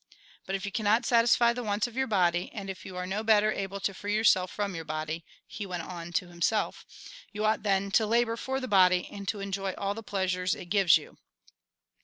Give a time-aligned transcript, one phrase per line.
[0.47, 3.21] "But if you cannot satisfy the wants of your Dody, and if you are no
[3.21, 6.87] better able to free yourself from your body," he went on to himself,"
[7.33, 10.69] you ought, then, to labour for the body, and to enjoy all the pleasures it
[10.71, 11.19] gives you."